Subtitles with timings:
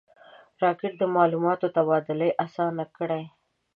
[0.63, 3.23] راکټ د معلوماتو تبادله آسانه کړې